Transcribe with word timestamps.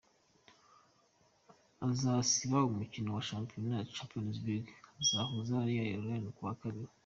Azasiba 1.89 2.57
umukino 2.69 3.09
wa 3.15 3.21
Champions 3.95 4.35
League 4.45 4.71
uzabahuza 5.01 5.51
na 5.55 5.65
Real 5.69 6.01
Madrid 6.07 6.31
ku 6.37 6.41
wa 6.47 6.55
Kabiri. 6.61 6.91